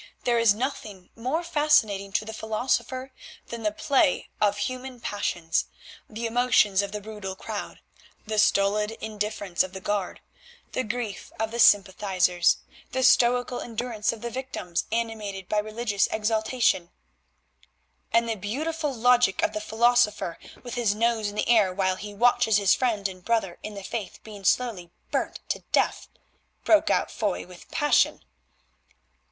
[0.23, 3.11] There is nothing more fascinating to the philosopher
[3.49, 5.67] than the play of human passions.
[6.09, 7.81] The emotions of the brutal crowd,
[8.25, 10.19] the stolid indifference of the guard,
[10.71, 12.57] the grief of the sympathisers,
[12.91, 16.89] the stoical endurance of the victims animated by religious exaltation——"
[18.11, 22.11] "And the beautiful logic of the philosopher, with his nose in the air, while he
[22.11, 26.07] watches his friend and brother in the Faith being slowly burnt to death,"
[26.63, 28.23] broke out Foy with passion.